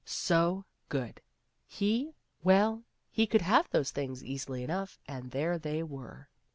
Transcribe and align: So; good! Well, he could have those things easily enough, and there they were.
So; 0.03 0.65
good! 0.89 1.21
Well, 2.43 2.81
he 3.11 3.27
could 3.27 3.43
have 3.43 3.69
those 3.69 3.91
things 3.91 4.23
easily 4.23 4.63
enough, 4.63 4.97
and 5.07 5.29
there 5.29 5.59
they 5.59 5.83
were. 5.83 6.27